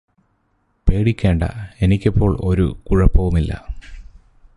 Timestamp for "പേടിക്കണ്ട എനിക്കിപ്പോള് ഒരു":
0.87-2.77